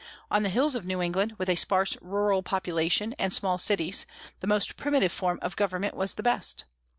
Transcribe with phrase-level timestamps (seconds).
[0.31, 4.07] On the hills of New England, with a sparse rural population and small cities,
[4.39, 6.65] the most primitive form of government was the best.